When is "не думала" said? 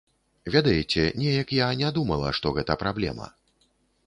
1.83-2.33